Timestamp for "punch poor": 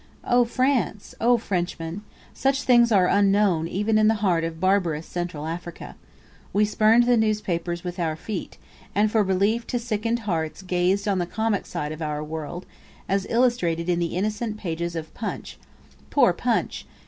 15.13-16.33